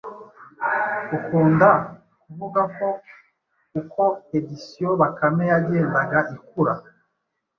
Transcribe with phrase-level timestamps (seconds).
[1.17, 1.69] Ukunda
[2.23, 2.87] ,kuvuga ko
[3.79, 4.03] uko
[4.37, 6.73] Editions Bakame yagendaga ikura